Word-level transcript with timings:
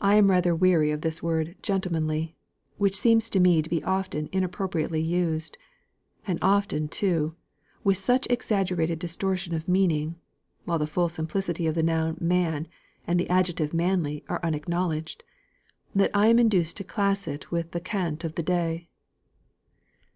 I 0.00 0.14
am 0.14 0.30
rather 0.30 0.54
weary 0.54 0.92
of 0.92 1.00
this 1.00 1.20
word 1.20 1.56
'gentlemanly,' 1.64 2.36
which 2.76 2.96
seems 2.96 3.28
to 3.30 3.40
me 3.40 3.60
to 3.60 3.68
be 3.68 3.82
often 3.82 4.28
inappropriately 4.30 5.00
used, 5.02 5.58
and 6.24 6.38
often, 6.40 6.86
too, 6.86 7.34
with 7.82 7.96
such 7.96 8.28
exaggerated 8.30 9.00
distortion 9.00 9.52
of 9.52 9.66
meaning, 9.66 10.14
while 10.64 10.78
the 10.78 10.86
full 10.86 11.08
simplicity 11.08 11.66
of 11.66 11.74
the 11.74 11.82
noun 11.82 12.18
'man,' 12.20 12.68
and 13.04 13.18
the 13.18 13.28
adjective 13.28 13.74
'manly' 13.74 14.22
are 14.28 14.38
acknowledged 14.44 15.24
that 15.92 16.12
I 16.14 16.28
am 16.28 16.38
induced 16.38 16.76
to 16.76 16.84
class 16.84 17.26
it 17.26 17.50
with 17.50 17.72
the 17.72 17.80
cant 17.80 18.22
of 18.22 18.36
the 18.36 18.44
day." 18.44 18.86